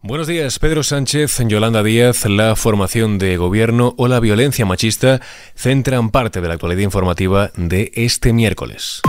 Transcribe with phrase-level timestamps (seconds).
[0.00, 5.20] Buenos días, Pedro Sánchez, Yolanda Díaz, la formación de gobierno o la violencia machista
[5.56, 9.02] centran parte de la actualidad informativa de este miércoles.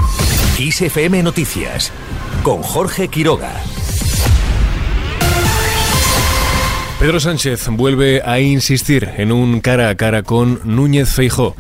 [0.58, 1.92] ISFM Noticias
[2.42, 3.54] con Jorge Quiroga.
[7.00, 11.56] Pedro Sánchez vuelve a insistir en un cara a cara con Núñez Feijó.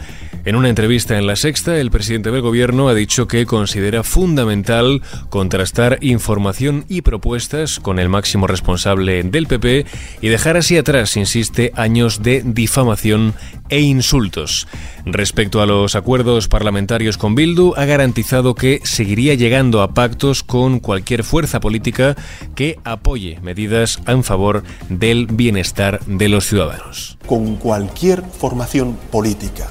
[0.46, 5.02] En una entrevista en La Sexta, el presidente del Gobierno ha dicho que considera fundamental
[5.30, 9.86] contrastar información y propuestas con el máximo responsable del PP
[10.22, 13.34] y dejar así atrás, insiste, años de difamación
[13.68, 14.68] e insultos.
[15.06, 20.80] Respecto a los acuerdos parlamentarios con Bildu, ha garantizado que seguiría llegando a pactos con
[20.80, 22.16] cualquier fuerza política
[22.56, 27.18] que apoye medidas en favor del bienestar de los ciudadanos.
[27.26, 29.68] Con cualquier formación política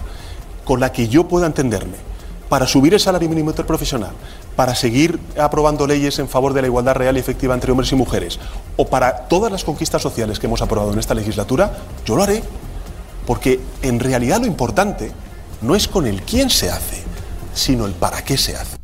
[0.68, 1.96] con la que yo pueda entenderme
[2.50, 4.10] para subir el salario mínimo interprofesional,
[4.54, 7.94] para seguir aprobando leyes en favor de la igualdad real y efectiva entre hombres y
[7.94, 8.38] mujeres,
[8.77, 11.72] o para todas las conquistas sociales que hemos aprobado en esta legislatura,
[12.04, 12.42] yo lo haré.
[13.27, 15.10] Porque en realidad lo importante
[15.62, 17.03] no es con el quién se hace,
[17.55, 18.78] sino el para qué se hace.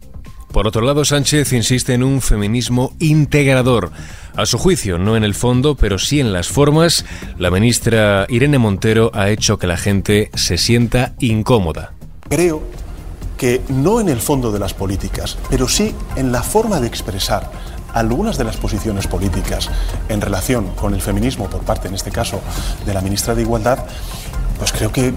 [0.54, 3.90] Por otro lado, Sánchez insiste en un feminismo integrador.
[4.36, 7.04] A su juicio, no en el fondo, pero sí en las formas,
[7.38, 11.94] la ministra Irene Montero ha hecho que la gente se sienta incómoda.
[12.28, 12.62] Creo
[13.36, 17.50] que no en el fondo de las políticas, pero sí en la forma de expresar
[17.92, 19.68] algunas de las posiciones políticas
[20.08, 22.40] en relación con el feminismo por parte, en este caso,
[22.86, 23.86] de la ministra de Igualdad,
[24.58, 25.14] pues creo que,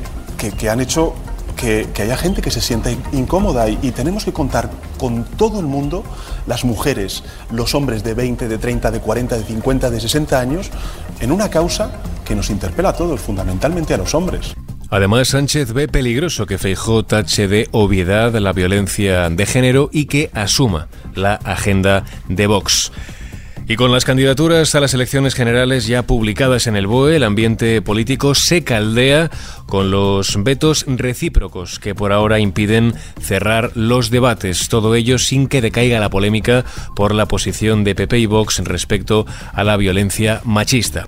[0.58, 1.13] que, han hecho
[1.58, 6.03] que, haya gente que se sienta incómoda y, tenemos que contar con todo el mundo,
[6.45, 10.69] las mujeres, los hombres de 20, de 30, de 40, de 50, de 60 años,
[11.19, 11.91] en una causa
[12.23, 14.53] que nos interpela a todos, fundamentalmente a los hombres.
[14.89, 20.30] Además, Sánchez ve peligroso que Feijó tache de obviedad la violencia de género y que
[20.33, 22.94] asuma la agenda de Vox.
[23.69, 27.81] Y con las candidaturas a las elecciones generales ya publicadas en el BOE, el ambiente
[27.81, 29.29] político se caldea
[29.65, 34.69] con los vetos recíprocos que por ahora impiden cerrar los debates.
[34.69, 36.64] Todo ello sin que decaiga la polémica
[36.95, 41.05] por la posición de PP y Vox respecto a la violencia machista.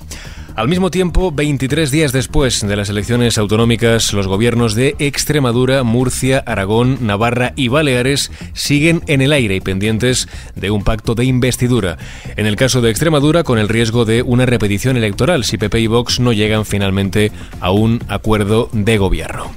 [0.59, 6.43] Al mismo tiempo, 23 días después de las elecciones autonómicas, los gobiernos de Extremadura, Murcia,
[6.45, 10.27] Aragón, Navarra y Baleares siguen en el aire y pendientes
[10.57, 11.97] de un pacto de investidura.
[12.35, 15.87] En el caso de Extremadura, con el riesgo de una repetición electoral si PP y
[15.87, 17.31] Vox no llegan finalmente
[17.61, 19.53] a un acuerdo de gobierno.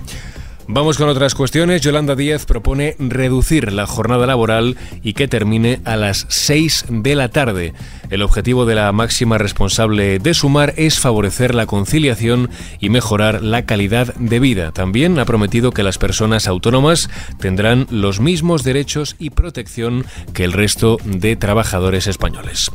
[0.69, 1.83] Vamos con otras cuestiones.
[1.83, 7.29] Yolanda Díaz propone reducir la jornada laboral y que termine a las 6 de la
[7.29, 7.75] tarde.
[8.11, 13.67] El objetivo de la máxima responsable de Sumar es favorecer la conciliación y mejorar la
[13.67, 14.73] calidad de vida.
[14.73, 20.53] También ha prometido que las personas autónomas tendrán los mismos derechos y protección que el
[20.53, 22.71] resto de trabajadores españoles.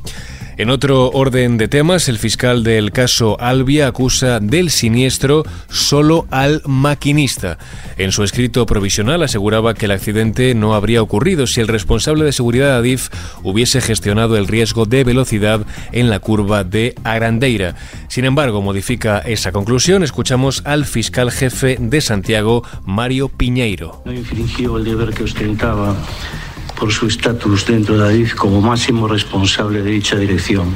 [0.57, 6.63] En otro orden de temas, el fiscal del caso Albia acusa del siniestro solo al
[6.66, 7.59] maquinista.
[8.00, 12.31] En su escrito provisional aseguraba que el accidente no habría ocurrido si el responsable de
[12.31, 13.09] seguridad Adif
[13.44, 17.75] hubiese gestionado el riesgo de velocidad en la curva de Arandeira.
[18.07, 20.01] Sin embargo, modifica esa conclusión.
[20.01, 24.01] Escuchamos al fiscal jefe de Santiago, Mario Piñeiro.
[24.06, 25.96] No infringió el deber que ostentaba
[26.80, 30.76] por su estatus dentro de ADIF como máximo responsable de dicha dirección.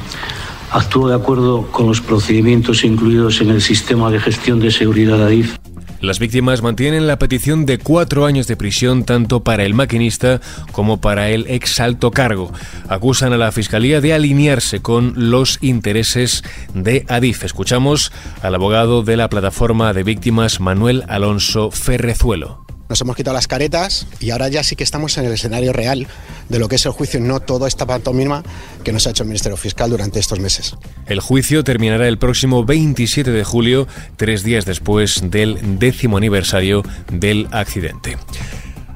[0.72, 5.24] Actuó de acuerdo con los procedimientos incluidos en el sistema de gestión de seguridad de
[5.24, 5.58] ADIF.
[6.02, 10.42] Las víctimas mantienen la petición de cuatro años de prisión tanto para el maquinista
[10.72, 12.52] como para el ex alto cargo.
[12.90, 17.44] Acusan a la Fiscalía de alinearse con los intereses de Adif.
[17.44, 23.48] Escuchamos al abogado de la plataforma de víctimas Manuel Alonso Ferrezuelo nos hemos quitado las
[23.48, 26.08] caretas y ahora ya sí que estamos en el escenario real
[26.50, 28.44] de lo que es el juicio, no toda esta pantomima
[28.84, 30.76] que nos ha hecho el Ministerio Fiscal durante estos meses.
[31.06, 33.88] El juicio terminará el próximo 27 de julio,
[34.18, 38.18] tres días después del décimo aniversario del accidente.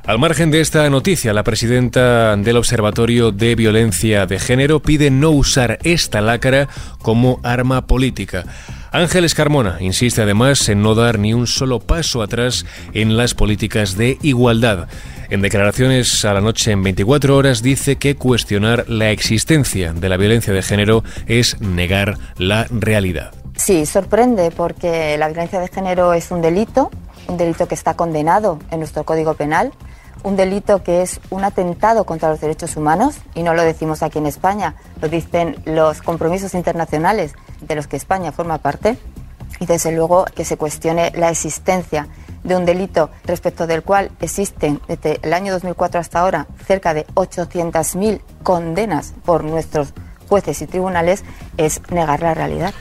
[0.08, 5.32] Al margen de esta noticia, la presidenta del Observatorio de Violencia de Género pide no
[5.32, 6.68] usar esta lacra
[7.02, 8.44] como arma política.
[8.92, 13.98] Ángeles Carmona insiste además en no dar ni un solo paso atrás en las políticas
[13.98, 14.88] de igualdad.
[15.32, 20.18] En declaraciones a la noche en 24 horas dice que cuestionar la existencia de la
[20.18, 23.34] violencia de género es negar la realidad.
[23.56, 26.92] Sí, sorprende porque la violencia de género es un delito,
[27.28, 29.72] un delito que está condenado en nuestro Código Penal,
[30.26, 34.18] un delito que es un atentado contra los derechos humanos, y no lo decimos aquí
[34.18, 38.98] en España, lo dicen los compromisos internacionales de los que España forma parte
[39.60, 42.08] y desde luego que se cuestione la existencia
[42.44, 47.06] de un delito respecto del cual existen desde el año 2004 hasta ahora cerca de
[47.14, 49.94] 800.000 condenas por nuestros
[50.28, 51.24] jueces y tribunales
[51.58, 52.74] es negar la realidad.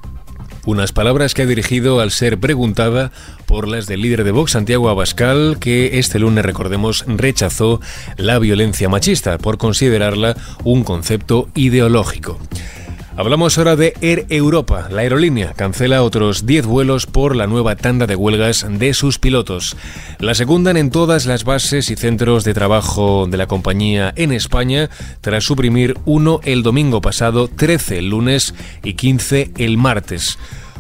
[0.67, 3.13] Unas palabras que ha dirigido al ser preguntada
[3.47, 7.81] por las del líder de Vox, Santiago Abascal, que este lunes, recordemos, rechazó
[8.17, 12.39] la violencia machista por considerarla un concepto ideológico.
[13.17, 14.89] Hablamos ahora de Air Europa.
[14.91, 19.77] La aerolínea cancela otros 10 vuelos por la nueva tanda de huelgas de sus pilotos.
[20.19, 24.91] La secundan en todas las bases y centros de trabajo de la compañía en España,
[25.21, 28.53] tras suprimir uno el domingo pasado, 13 el lunes
[28.83, 30.37] y 15 el martes.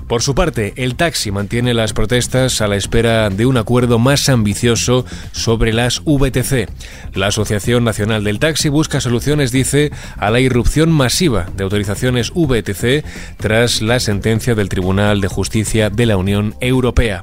[0.08, 4.28] Por su parte, el taxi mantiene las protestas a la espera de un acuerdo más
[4.28, 6.68] ambicioso sobre las VTC.
[7.14, 13.02] La Asociación Nacional del Taxi busca soluciones, dice, a la irrupción masiva de autorizaciones VTC
[13.38, 17.22] tras la sentencia del Tribunal de Justicia de la Unión Europea.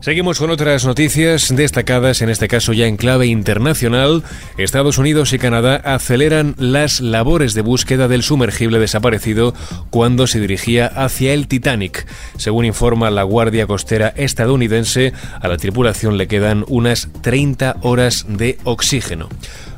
[0.00, 4.22] Seguimos con otras noticias destacadas, en este caso ya en clave internacional.
[4.58, 9.54] Estados Unidos y Canadá aceleran las labores de búsqueda del sumergible desaparecido
[9.88, 12.06] cuando se dirigía hacia el Titanic.
[12.36, 18.58] Según informa la Guardia Costera estadounidense, a la tripulación le quedan unas 30 horas de
[18.64, 19.30] oxígeno.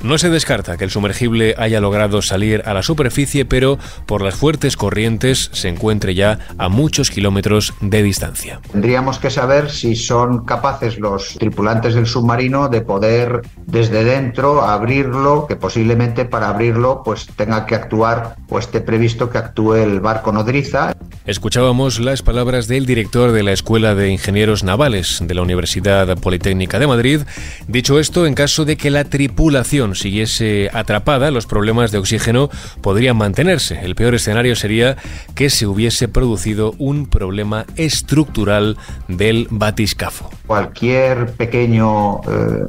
[0.03, 4.35] No se descarta que el sumergible haya logrado salir a la superficie, pero por las
[4.35, 8.61] fuertes corrientes se encuentre ya a muchos kilómetros de distancia.
[8.71, 15.47] Tendríamos que saber si son capaces los tripulantes del submarino de poder desde dentro abrirlo,
[15.47, 20.33] que posiblemente para abrirlo pues tenga que actuar o esté previsto que actúe el barco
[20.33, 20.97] nodriza.
[21.27, 26.79] Escuchábamos las palabras del director de la Escuela de Ingenieros Navales de la Universidad Politécnica
[26.79, 27.21] de Madrid.
[27.67, 32.49] Dicho esto, en caso de que la tripulación siguiese atrapada, los problemas de oxígeno
[32.81, 33.79] podrían mantenerse.
[33.83, 34.97] El peor escenario sería
[35.35, 39.49] que se hubiese producido un problema estructural del
[39.99, 40.31] batiscafo.
[40.47, 42.67] Cualquier pequeño eh,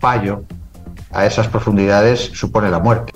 [0.00, 0.44] fallo
[1.12, 3.12] a esas profundidades supone la muerte.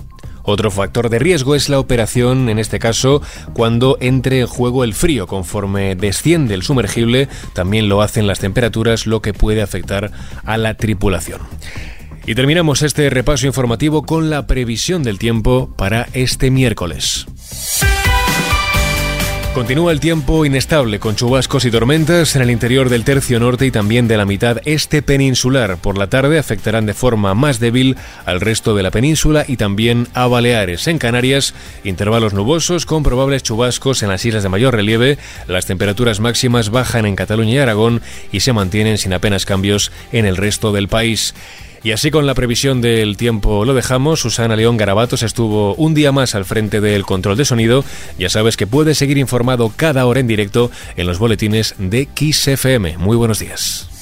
[0.47, 3.23] Otro factor de riesgo es la operación, en este caso,
[3.53, 5.25] cuando entre en juego el frío.
[5.25, 10.11] Conforme desciende el sumergible, también lo hacen las temperaturas, lo que puede afectar
[10.43, 11.41] a la tripulación.
[12.27, 17.25] Y terminamos este repaso informativo con la previsión del tiempo para este miércoles.
[19.55, 23.71] Continúa el tiempo inestable con chubascos y tormentas en el interior del tercio norte y
[23.71, 25.77] también de la mitad este peninsular.
[25.77, 30.09] Por la tarde afectarán de forma más débil al resto de la península y también
[30.13, 30.89] a Baleares.
[30.89, 31.53] En Canarias,
[31.85, 35.17] intervalos nubosos con probables chubascos en las islas de mayor relieve.
[35.47, 38.01] Las temperaturas máximas bajan en Cataluña y Aragón
[38.33, 41.33] y se mantienen sin apenas cambios en el resto del país.
[41.85, 44.19] Y así con la previsión del tiempo lo dejamos.
[44.19, 47.85] Susana León Garabatos estuvo un día más al frente del control de sonido.
[48.17, 52.47] Ya sabes que puedes seguir informado cada hora en directo en los boletines de Kiss
[52.47, 52.97] FM.
[52.97, 53.94] Muy buenos días.